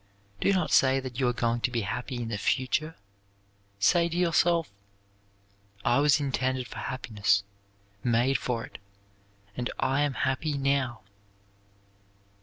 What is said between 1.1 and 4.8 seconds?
you are going to be happy in the future. Say to yourself,